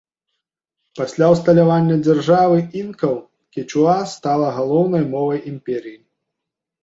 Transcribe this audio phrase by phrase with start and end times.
[0.99, 3.13] Пасля ўсталявання дзяржавы інкаў
[3.57, 5.97] кечуа стала галоўнай мовай імперыі.